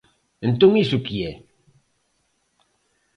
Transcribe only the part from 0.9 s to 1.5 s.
que é?